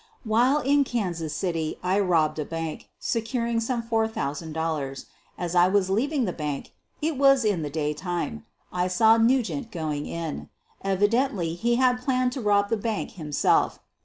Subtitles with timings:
[0.23, 5.05] While in Kansas City I robbed a bank, securing some four thousand dollars.
[5.37, 8.43] As I was leaving the bank— it was in the day time—
[8.81, 10.49] I saw Nugent going in.
[10.83, 13.77] Evidently he had planned to rob the bank him self.